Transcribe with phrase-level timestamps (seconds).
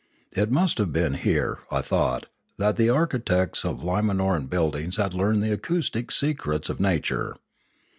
[0.31, 2.25] It must have been here, I thought,
[2.57, 7.35] that the architects of Limanoran buildings had learned the acoustic secrets of nature.